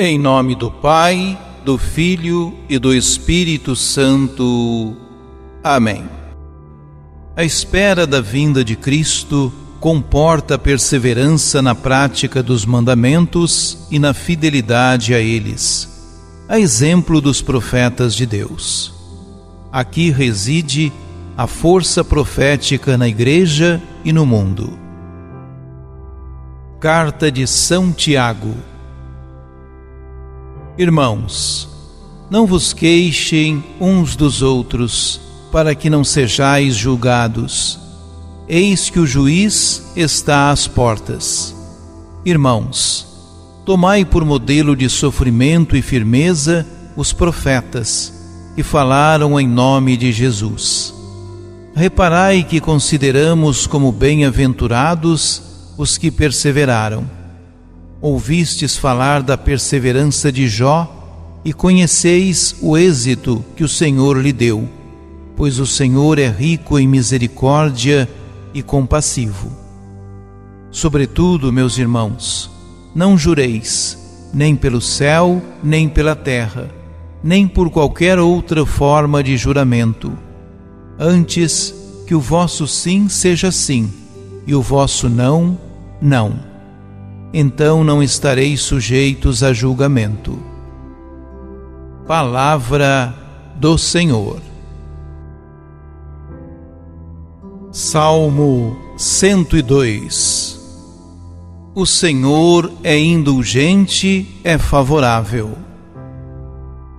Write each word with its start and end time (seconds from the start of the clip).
Em 0.00 0.16
nome 0.16 0.54
do 0.54 0.70
Pai, 0.70 1.36
do 1.64 1.76
Filho 1.76 2.54
e 2.68 2.78
do 2.78 2.94
Espírito 2.94 3.74
Santo. 3.74 4.96
Amém. 5.60 6.08
A 7.34 7.42
espera 7.42 8.06
da 8.06 8.20
vinda 8.20 8.64
de 8.64 8.76
Cristo 8.76 9.52
comporta 9.80 10.56
perseverança 10.56 11.60
na 11.60 11.74
prática 11.74 12.44
dos 12.44 12.64
mandamentos 12.64 13.88
e 13.90 13.98
na 13.98 14.14
fidelidade 14.14 15.14
a 15.14 15.18
eles, 15.18 15.88
a 16.48 16.60
exemplo 16.60 17.20
dos 17.20 17.42
profetas 17.42 18.14
de 18.14 18.24
Deus. 18.24 18.94
Aqui 19.72 20.10
reside 20.10 20.92
a 21.36 21.48
força 21.48 22.04
profética 22.04 22.96
na 22.96 23.08
Igreja 23.08 23.82
e 24.04 24.12
no 24.12 24.24
mundo. 24.24 24.78
Carta 26.78 27.32
de 27.32 27.48
São 27.48 27.90
Tiago 27.90 28.54
Irmãos, 30.78 31.68
não 32.30 32.46
vos 32.46 32.72
queixem 32.72 33.64
uns 33.80 34.14
dos 34.14 34.42
outros, 34.42 35.20
para 35.50 35.74
que 35.74 35.90
não 35.90 36.04
sejais 36.04 36.76
julgados. 36.76 37.80
Eis 38.48 38.88
que 38.88 39.00
o 39.00 39.06
juiz 39.06 39.82
está 39.96 40.52
às 40.52 40.68
portas. 40.68 41.52
Irmãos, 42.24 43.08
tomai 43.66 44.04
por 44.04 44.24
modelo 44.24 44.76
de 44.76 44.88
sofrimento 44.88 45.76
e 45.76 45.82
firmeza 45.82 46.64
os 46.96 47.12
profetas 47.12 48.12
que 48.54 48.62
falaram 48.62 49.38
em 49.40 49.48
nome 49.48 49.96
de 49.96 50.12
Jesus. 50.12 50.94
Reparai 51.74 52.44
que 52.44 52.60
consideramos 52.60 53.66
como 53.66 53.90
bem-aventurados 53.90 55.42
os 55.76 55.98
que 55.98 56.08
perseveraram 56.12 57.17
ouvistes 58.00 58.76
falar 58.76 59.22
da 59.22 59.36
perseverança 59.36 60.30
de 60.30 60.48
Jó 60.48 60.94
e 61.44 61.52
conheceis 61.52 62.56
o 62.60 62.76
êxito 62.76 63.44
que 63.56 63.64
o 63.64 63.68
Senhor 63.68 64.18
lhe 64.18 64.32
deu, 64.32 64.68
pois 65.36 65.58
o 65.58 65.66
Senhor 65.66 66.18
é 66.18 66.28
rico 66.28 66.78
em 66.78 66.86
misericórdia 66.86 68.08
e 68.54 68.62
compassivo. 68.62 69.50
Sobretudo, 70.70 71.52
meus 71.52 71.78
irmãos, 71.78 72.50
não 72.94 73.16
jureis, 73.16 73.98
nem 74.32 74.54
pelo 74.54 74.80
céu, 74.80 75.42
nem 75.62 75.88
pela 75.88 76.14
terra, 76.14 76.70
nem 77.22 77.48
por 77.48 77.70
qualquer 77.70 78.18
outra 78.18 78.64
forma 78.64 79.22
de 79.22 79.36
juramento. 79.36 80.12
Antes, 80.98 81.74
que 82.06 82.14
o 82.14 82.20
vosso 82.20 82.66
sim 82.66 83.08
seja 83.08 83.50
sim, 83.50 83.90
e 84.46 84.54
o 84.54 84.62
vosso 84.62 85.08
não, 85.08 85.58
não 86.00 86.57
então 87.32 87.84
não 87.84 88.02
estareis 88.02 88.60
sujeitos 88.62 89.42
a 89.42 89.52
julgamento. 89.52 90.38
Palavra 92.06 93.14
do 93.56 93.76
Senhor. 93.76 94.40
Salmo 97.70 98.76
102 98.96 100.58
O 101.74 101.84
Senhor 101.84 102.72
é 102.82 102.98
indulgente, 102.98 104.40
é 104.42 104.56
favorável. 104.56 105.52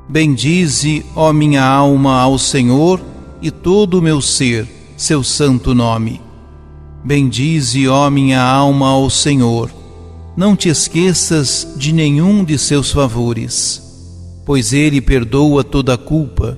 Bendize, 0.07 1.05
ó 1.16 1.33
minha 1.33 1.63
alma, 1.63 2.22
ao 2.22 2.38
Senhor 2.38 3.02
e 3.41 3.52
todo 3.52 4.00
o 4.00 4.02
meu 4.02 4.22
ser, 4.22 4.67
seu 4.95 5.23
santo 5.23 5.73
nome. 5.73 6.22
Bendize, 7.03 7.88
ó 7.88 8.09
minha 8.09 8.41
alma, 8.41 8.89
ao 8.89 9.09
Senhor 9.09 9.78
não 10.39 10.55
te 10.55 10.69
esqueças 10.69 11.67
de 11.75 11.91
nenhum 11.91 12.45
de 12.45 12.57
seus 12.57 12.93
favores, 12.93 13.83
pois 14.45 14.71
ele 14.71 15.01
perdoa 15.01 15.65
toda 15.65 15.95
a 15.95 15.97
culpa 15.97 16.57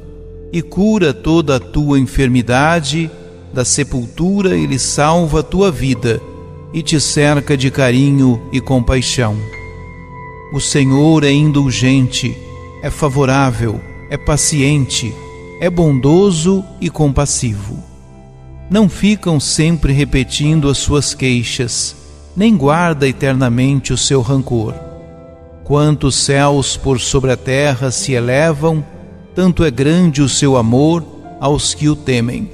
e 0.54 0.62
cura 0.62 1.12
toda 1.16 1.56
a 1.56 1.60
tua 1.60 1.98
enfermidade, 1.98 3.10
da 3.52 3.66
sepultura 3.66 4.56
ele 4.56 4.78
salva 4.78 5.40
a 5.40 5.44
tua 5.44 5.72
vida 5.72 6.22
e 6.72 6.84
te 6.84 7.02
cerca 7.02 7.58
de 7.58 7.72
carinho 7.72 8.40
e 8.54 8.62
compaixão. 8.62 9.36
O 10.54 10.60
Senhor 10.60 11.24
é 11.24 11.32
indulgente, 11.32 12.38
é 12.84 12.92
favorável, 12.92 13.82
é 14.12 14.16
paciente, 14.16 15.12
é 15.60 15.72
bondoso 15.72 16.64
e 16.80 16.88
compassivo. 16.88 17.84
Não 18.70 18.88
ficam 18.88 19.40
sempre 19.40 19.92
repetindo 19.92 20.70
as 20.70 20.78
suas 20.78 21.16
queixas 21.16 22.00
nem 22.36 22.56
guarda 22.56 23.08
eternamente 23.08 23.94
o 23.94 23.98
seu 23.98 24.22
rancor. 24.22 24.74
Quantos 25.64 26.16
céus 26.16 26.76
por 26.76 27.00
sobre 27.00 27.32
a 27.32 27.38
terra 27.38 27.92
se 27.92 28.14
elevam, 28.14 28.84
tanto 29.34 29.64
é 29.64 29.72
grande 29.72 30.22
o 30.22 30.30
seu 30.30 30.58
amor 30.58 31.06
aos 31.40 31.74
que 31.74 31.88
o 31.88 31.96
temem. 31.96 32.50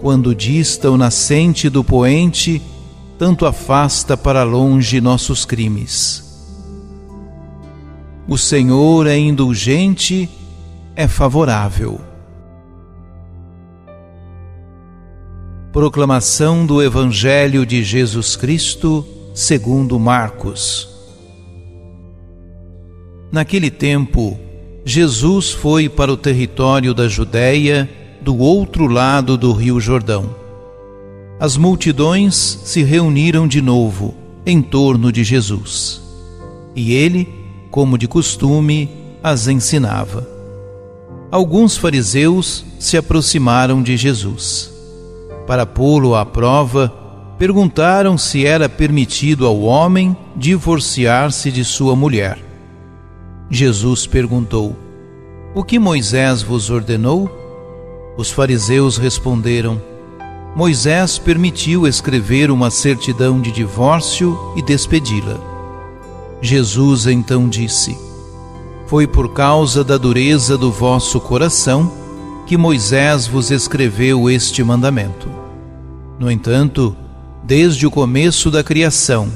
Quando 0.00 0.34
dista 0.34 0.90
o 0.90 0.96
nascente 0.96 1.68
do 1.68 1.82
poente, 1.82 2.60
tanto 3.18 3.46
afasta 3.46 4.16
para 4.16 4.42
longe 4.42 5.00
nossos 5.00 5.44
crimes. 5.44 6.22
O 8.26 8.38
Senhor 8.38 9.06
é 9.06 9.18
indulgente, 9.18 10.28
é 10.96 11.06
favorável. 11.06 12.13
Proclamação 15.74 16.64
do 16.64 16.80
Evangelho 16.80 17.66
de 17.66 17.82
Jesus 17.82 18.36
Cristo, 18.36 19.04
segundo 19.34 19.98
Marcos. 19.98 20.88
Naquele 23.32 23.72
tempo, 23.72 24.38
Jesus 24.84 25.50
foi 25.50 25.88
para 25.88 26.12
o 26.12 26.16
território 26.16 26.94
da 26.94 27.08
Judéia, 27.08 27.90
do 28.22 28.38
outro 28.38 28.86
lado 28.86 29.36
do 29.36 29.50
Rio 29.50 29.80
Jordão. 29.80 30.36
As 31.40 31.56
multidões 31.56 32.36
se 32.36 32.84
reuniram 32.84 33.48
de 33.48 33.60
novo 33.60 34.14
em 34.46 34.62
torno 34.62 35.10
de 35.10 35.24
Jesus. 35.24 36.00
E 36.76 36.94
ele, 36.94 37.28
como 37.72 37.98
de 37.98 38.06
costume, 38.06 38.88
as 39.20 39.48
ensinava. 39.48 40.24
Alguns 41.32 41.76
fariseus 41.76 42.64
se 42.78 42.96
aproximaram 42.96 43.82
de 43.82 43.96
Jesus 43.96 44.72
para 45.46 45.66
pô-lo 45.66 46.14
à 46.14 46.24
prova, 46.24 46.92
perguntaram 47.38 48.16
se 48.16 48.46
era 48.46 48.68
permitido 48.68 49.46
ao 49.46 49.60
homem 49.60 50.16
divorciar-se 50.36 51.50
de 51.50 51.64
sua 51.64 51.94
mulher. 51.94 52.38
Jesus 53.50 54.06
perguntou: 54.06 54.76
O 55.54 55.62
que 55.62 55.78
Moisés 55.78 56.42
vos 56.42 56.70
ordenou? 56.70 57.30
Os 58.16 58.30
fariseus 58.30 58.96
responderam: 58.96 59.80
Moisés 60.54 61.18
permitiu 61.18 61.86
escrever 61.86 62.50
uma 62.50 62.70
certidão 62.70 63.40
de 63.40 63.50
divórcio 63.50 64.38
e 64.56 64.62
despedi-la. 64.62 65.38
Jesus 66.40 67.06
então 67.06 67.48
disse: 67.48 67.98
Foi 68.86 69.06
por 69.06 69.32
causa 69.32 69.82
da 69.82 69.98
dureza 69.98 70.56
do 70.56 70.70
vosso 70.70 71.20
coração 71.20 72.03
que 72.46 72.56
Moisés 72.56 73.26
vos 73.26 73.50
escreveu 73.50 74.28
este 74.28 74.62
mandamento. 74.62 75.28
No 76.18 76.30
entanto, 76.30 76.96
desde 77.42 77.86
o 77.86 77.90
começo 77.90 78.50
da 78.50 78.62
criação, 78.62 79.28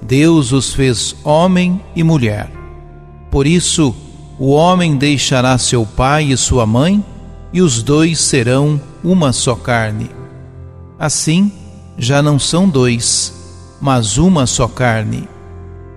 Deus 0.00 0.52
os 0.52 0.72
fez 0.72 1.16
homem 1.24 1.80
e 1.96 2.02
mulher. 2.02 2.50
Por 3.30 3.46
isso, 3.46 3.94
o 4.38 4.50
homem 4.50 4.96
deixará 4.96 5.56
seu 5.58 5.84
pai 5.84 6.30
e 6.30 6.36
sua 6.36 6.66
mãe, 6.66 7.04
e 7.52 7.62
os 7.62 7.82
dois 7.82 8.20
serão 8.20 8.80
uma 9.02 9.32
só 9.32 9.54
carne. 9.54 10.10
Assim, 10.98 11.52
já 11.96 12.22
não 12.22 12.38
são 12.38 12.68
dois, 12.68 13.32
mas 13.80 14.18
uma 14.18 14.46
só 14.46 14.66
carne. 14.66 15.28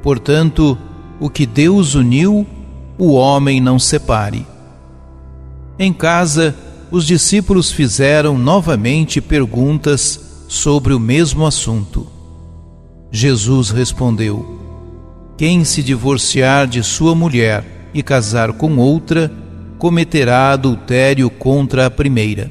Portanto, 0.04 0.78
o 1.20 1.30
que 1.30 1.46
Deus 1.46 1.96
uniu, 1.96 2.46
o 2.98 3.14
homem 3.14 3.60
não 3.60 3.80
separe. 3.80 4.46
Em 5.80 5.94
casa, 5.94 6.56
os 6.90 7.06
discípulos 7.06 7.72
fizeram 7.72 8.38
novamente 8.38 9.22
perguntas 9.22 10.46
sobre 10.48 10.94
o 10.94 11.00
mesmo 11.00 11.46
assunto. 11.46 12.08
Jesus 13.12 13.70
respondeu: 13.70 14.60
Quem 15.38 15.64
se 15.64 15.84
divorciar 15.84 16.68
de 16.68 16.84
sua 16.84 17.14
mulher 17.14 17.90
e 17.94 18.02
casar 18.02 18.54
com 18.54 18.78
outra, 18.78 19.32
cometerá 19.78 20.52
adultério 20.52 21.30
contra 21.30 21.86
a 21.86 21.92
primeira. 21.92 22.50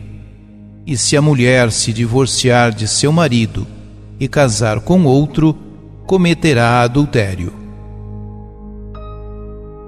E 0.87 0.97
se 0.97 1.17
a 1.17 1.23
mulher 1.23 1.73
se 1.73 1.93
divorciar 1.93 2.73
de 2.73 2.87
seu 2.87 3.11
marido 3.11 3.67
e 4.21 4.29
casar 4.29 4.81
com 4.81 5.05
outro, 5.05 5.57
cometerá 6.07 6.83
adultério. 6.83 7.53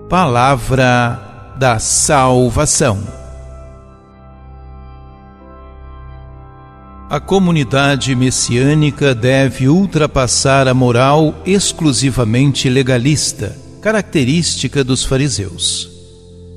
Palavra 0.09 1.55
da 1.57 1.79
salvação. 1.79 3.18
A 7.11 7.19
comunidade 7.19 8.15
messiânica 8.15 9.15
deve 9.15 9.67
ultrapassar 9.67 10.69
a 10.69 10.75
moral 10.75 11.41
exclusivamente 11.47 12.69
legalista 12.69 13.57
característica 13.81 14.85
dos 14.85 15.05
fariseus. 15.05 15.89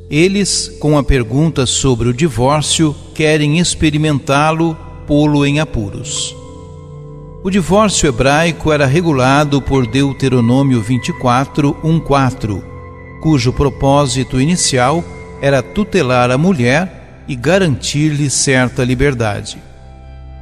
Eles, 0.10 0.68
com 0.82 0.98
a 0.98 1.04
pergunta 1.06 1.66
sobre 1.66 2.10
o 2.10 2.14
divórcio, 2.14 2.94
querem 3.16 3.60
experimentá-lo, 3.60 4.78
pô-lo 5.08 5.46
em 5.46 5.62
apuros. 5.62 6.36
O 7.46 7.50
divórcio 7.50 8.10
hebraico 8.10 8.74
era 8.74 8.86
regulado 8.86 9.62
por 9.62 9.88
Deuteronômio 9.88 10.82
24, 10.82 11.78
1:4, 11.82 12.62
cujo 13.22 13.54
propósito 13.54 14.42
inicial 14.42 15.02
era 15.42 15.64
tutelar 15.64 16.30
a 16.30 16.38
mulher 16.38 17.24
e 17.26 17.38
garantir-lhe 17.38 18.30
certa 18.30 18.84
liberdade. 18.84 19.71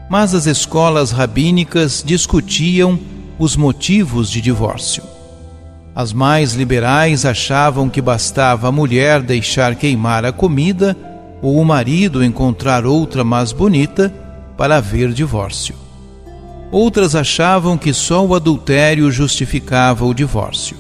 Mas 0.10 0.34
as 0.34 0.48
escolas 0.48 1.12
rabínicas 1.12 2.04
discutiam 2.06 3.00
os 3.38 3.56
motivos 3.56 4.30
de 4.30 4.42
divórcio. 4.42 5.04
As 5.96 6.12
mais 6.12 6.54
liberais 6.54 7.26
achavam 7.26 7.90
que 7.90 8.02
bastava 8.02 8.68
a 8.68 8.72
mulher 8.72 9.22
deixar 9.22 9.76
queimar 9.76 10.26
a 10.26 10.32
comida 10.32 10.98
ou 11.42 11.60
o 11.60 11.66
marido 11.66 12.24
encontrar 12.24 12.86
outra 12.86 13.24
mais 13.24 13.52
bonita 13.52 14.14
para 14.58 14.78
haver 14.78 15.14
divórcio. 15.14 15.76
Outras 16.72 17.16
achavam 17.16 17.78
que 17.78 17.94
só 17.94 18.26
o 18.26 18.36
adultério 18.36 19.12
justificava 19.12 20.06
o 20.06 20.14
divórcio. 20.14 20.78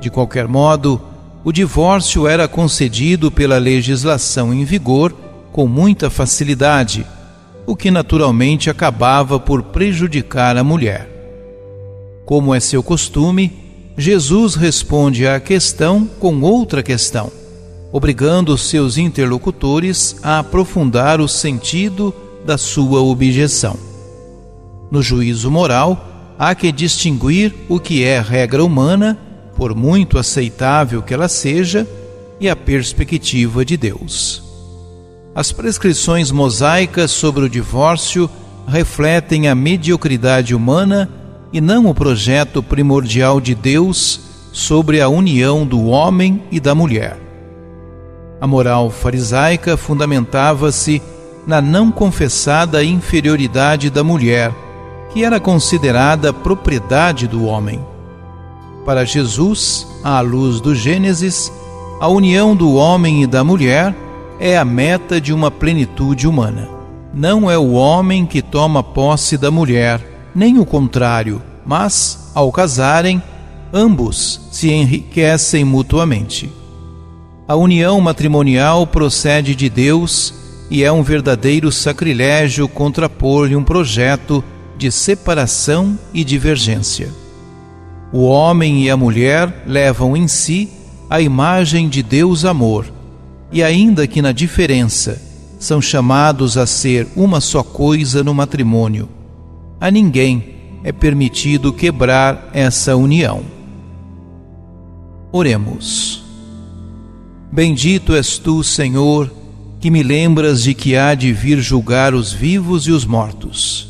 De 0.00 0.10
qualquer 0.10 0.46
modo, 0.46 1.00
o 1.44 1.52
divórcio 1.52 2.26
era 2.26 2.46
concedido 2.46 3.30
pela 3.30 3.58
legislação 3.58 4.52
em 4.52 4.64
vigor 4.64 5.14
com 5.52 5.66
muita 5.66 6.10
facilidade, 6.10 7.06
o 7.68 7.76
que 7.76 7.90
naturalmente 7.90 8.70
acabava 8.70 9.38
por 9.38 9.62
prejudicar 9.62 10.56
a 10.56 10.64
mulher. 10.64 11.06
Como 12.24 12.54
é 12.54 12.60
seu 12.60 12.82
costume, 12.82 13.52
Jesus 13.94 14.54
responde 14.54 15.26
à 15.26 15.38
questão 15.38 16.08
com 16.18 16.40
outra 16.40 16.82
questão, 16.82 17.30
obrigando 17.92 18.56
seus 18.56 18.96
interlocutores 18.96 20.16
a 20.22 20.38
aprofundar 20.38 21.20
o 21.20 21.28
sentido 21.28 22.14
da 22.42 22.56
sua 22.56 23.02
objeção. 23.02 23.76
No 24.90 25.02
juízo 25.02 25.50
moral, 25.50 26.34
há 26.38 26.54
que 26.54 26.72
distinguir 26.72 27.54
o 27.68 27.78
que 27.78 28.02
é 28.02 28.18
regra 28.18 28.64
humana, 28.64 29.18
por 29.54 29.74
muito 29.74 30.18
aceitável 30.18 31.02
que 31.02 31.12
ela 31.12 31.28
seja, 31.28 31.86
e 32.40 32.48
a 32.48 32.56
perspectiva 32.56 33.62
de 33.62 33.76
Deus. 33.76 34.47
As 35.38 35.52
prescrições 35.52 36.32
mosaicas 36.32 37.12
sobre 37.12 37.44
o 37.44 37.48
divórcio 37.48 38.28
refletem 38.66 39.46
a 39.46 39.54
mediocridade 39.54 40.52
humana 40.52 41.08
e 41.52 41.60
não 41.60 41.86
o 41.86 41.94
projeto 41.94 42.60
primordial 42.60 43.40
de 43.40 43.54
Deus 43.54 44.18
sobre 44.52 45.00
a 45.00 45.08
união 45.08 45.64
do 45.64 45.86
homem 45.86 46.42
e 46.50 46.58
da 46.58 46.74
mulher. 46.74 47.16
A 48.40 48.48
moral 48.48 48.90
farisaica 48.90 49.76
fundamentava-se 49.76 51.00
na 51.46 51.60
não 51.60 51.92
confessada 51.92 52.82
inferioridade 52.82 53.90
da 53.90 54.02
mulher 54.02 54.52
que 55.12 55.22
era 55.22 55.38
considerada 55.38 56.32
propriedade 56.32 57.28
do 57.28 57.44
homem. 57.44 57.80
Para 58.84 59.04
Jesus, 59.04 59.86
à 60.02 60.20
luz 60.20 60.60
do 60.60 60.74
Gênesis, 60.74 61.52
a 62.00 62.08
união 62.08 62.56
do 62.56 62.74
homem 62.74 63.22
e 63.22 63.26
da 63.28 63.44
mulher 63.44 63.94
é 64.40 64.56
a 64.56 64.64
meta 64.64 65.20
de 65.20 65.32
uma 65.32 65.50
plenitude 65.50 66.26
humana. 66.26 66.68
Não 67.12 67.50
é 67.50 67.58
o 67.58 67.72
homem 67.72 68.24
que 68.26 68.40
toma 68.42 68.82
posse 68.82 69.36
da 69.36 69.50
mulher, 69.50 70.00
nem 70.34 70.58
o 70.58 70.64
contrário, 70.64 71.42
mas, 71.66 72.30
ao 72.34 72.52
casarem, 72.52 73.22
ambos 73.72 74.40
se 74.52 74.70
enriquecem 74.70 75.64
mutuamente. 75.64 76.50
A 77.46 77.56
união 77.56 78.00
matrimonial 78.00 78.86
procede 78.86 79.54
de 79.54 79.68
Deus 79.68 80.34
e 80.70 80.84
é 80.84 80.92
um 80.92 81.02
verdadeiro 81.02 81.72
sacrilégio 81.72 82.68
contrapor-lhe 82.68 83.56
um 83.56 83.64
projeto 83.64 84.44
de 84.76 84.92
separação 84.92 85.98
e 86.12 86.22
divergência. 86.22 87.08
O 88.12 88.24
homem 88.24 88.84
e 88.84 88.90
a 88.90 88.96
mulher 88.96 89.64
levam 89.66 90.16
em 90.16 90.28
si 90.28 90.70
a 91.10 91.20
imagem 91.20 91.88
de 91.88 92.02
Deus 92.02 92.44
amor, 92.44 92.86
e 93.50 93.62
ainda 93.62 94.06
que 94.06 94.22
na 94.22 94.32
diferença 94.32 95.20
são 95.58 95.80
chamados 95.80 96.56
a 96.56 96.66
ser 96.66 97.08
uma 97.16 97.40
só 97.40 97.62
coisa 97.62 98.22
no 98.22 98.34
matrimônio, 98.34 99.08
a 99.80 99.90
ninguém 99.90 100.56
é 100.84 100.92
permitido 100.92 101.72
quebrar 101.72 102.50
essa 102.52 102.96
união. 102.96 103.42
Oremos. 105.32 106.22
Bendito 107.50 108.14
és 108.14 108.38
tu, 108.38 108.62
Senhor, 108.62 109.32
que 109.80 109.90
me 109.90 110.02
lembras 110.02 110.62
de 110.62 110.74
que 110.74 110.96
há 110.96 111.14
de 111.14 111.32
vir 111.32 111.60
julgar 111.60 112.14
os 112.14 112.32
vivos 112.32 112.86
e 112.86 112.92
os 112.92 113.04
mortos 113.04 113.88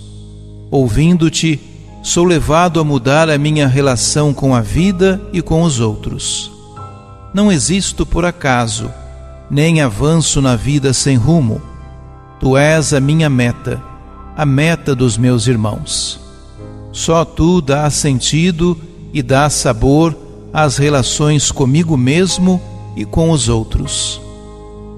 Ouvindo-te, 0.70 1.58
sou 2.02 2.24
levado 2.24 2.78
a 2.78 2.84
mudar 2.84 3.30
a 3.30 3.38
minha 3.38 3.66
relação 3.66 4.34
com 4.34 4.54
a 4.54 4.60
vida 4.60 5.20
e 5.32 5.40
com 5.40 5.62
os 5.62 5.80
outros. 5.80 6.50
Não 7.32 7.50
existo 7.50 8.04
por 8.04 8.26
acaso, 8.26 8.90
nem 9.50 9.80
avanço 9.80 10.40
na 10.40 10.56
vida 10.56 10.92
sem 10.92 11.16
rumo. 11.16 11.60
Tu 12.40 12.56
és 12.56 12.92
a 12.92 13.00
minha 13.00 13.28
meta, 13.28 13.82
a 14.36 14.44
meta 14.44 14.94
dos 14.94 15.16
meus 15.16 15.46
irmãos. 15.46 16.20
Só 16.92 17.24
tu 17.24 17.60
dás 17.60 17.94
sentido 17.94 18.78
e 19.12 19.22
dás 19.22 19.54
sabor 19.54 20.16
às 20.52 20.76
relações 20.76 21.50
comigo 21.50 21.96
mesmo 21.96 22.60
e 22.96 23.04
com 23.04 23.30
os 23.30 23.48
outros. 23.48 24.20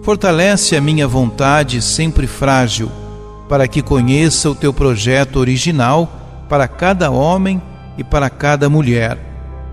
Fortalece 0.02 0.76
a 0.76 0.80
minha 0.80 1.06
vontade 1.06 1.82
sempre 1.82 2.26
frágil 2.26 2.90
para 3.48 3.66
que 3.68 3.82
conheça 3.82 4.48
o 4.48 4.54
teu 4.54 4.72
projeto 4.72 5.36
original 5.36 6.08
para 6.48 6.66
cada 6.66 7.10
homem 7.10 7.60
e 7.98 8.04
para 8.04 8.30
cada 8.30 8.70
mulher. 8.70 9.18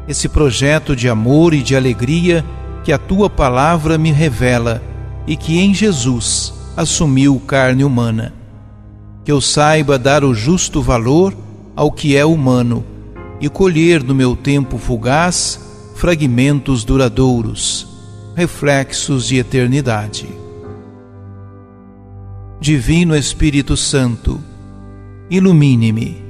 Esse 0.08 0.28
projeto 0.28 0.96
de 0.96 1.08
amor 1.08 1.54
e 1.54 1.62
de 1.62 1.76
alegria 1.76 2.44
que 2.88 2.94
a 2.94 2.98
tua 2.98 3.30
palavra 3.30 3.98
me 3.98 4.14
revela 4.14 4.82
e 5.28 5.36
que 5.36 5.60
em 5.60 5.74
Jesus 5.74 6.54
assumiu 6.78 7.38
carne 7.38 7.84
humana. 7.84 8.34
Que 9.26 9.32
eu 9.34 9.42
saiba 9.42 10.00
dar 10.00 10.24
o 10.24 10.34
justo 10.34 10.82
valor 10.82 11.36
ao 11.76 11.92
que 11.92 12.16
é 12.16 12.24
humano 12.24 12.86
e 13.42 13.50
colher 13.50 14.02
no 14.02 14.16
meu 14.16 14.38
tempo 14.38 14.78
fugaz 14.78 15.60
fragmentos 15.96 16.86
duradouros, 16.86 17.86
reflexos 18.38 19.28
de 19.28 19.36
eternidade. 19.36 20.30
Divino 22.62 23.18
Espírito 23.18 23.76
Santo, 23.76 24.40
ilumine-me. 25.30 26.27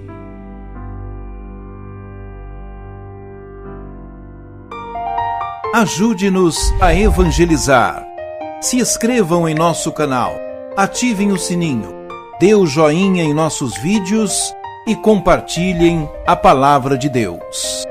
Ajude-nos 5.78 6.74
a 6.82 6.92
evangelizar. 6.92 8.04
Se 8.60 8.78
inscrevam 8.78 9.48
em 9.48 9.54
nosso 9.54 9.92
canal, 9.92 10.34
ativem 10.76 11.32
o 11.32 11.38
sininho, 11.38 11.94
dê 12.40 12.56
o 12.56 12.66
joinha 12.66 13.24
em 13.24 13.32
nossos 13.32 13.78
vídeos 13.78 14.56
e 14.88 14.96
compartilhem 14.96 16.10
a 16.26 16.36
palavra 16.36 16.98
de 16.98 17.08
Deus. 17.08 17.87